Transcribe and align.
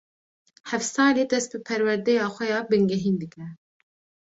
Heft 0.69 0.87
salî 0.95 1.23
dest 1.31 1.49
bi 1.53 1.59
perwedeya 1.67 2.25
xwe 2.33 2.45
ya 2.51 2.59
bingehîn 2.69 3.15
dike. 3.21 3.45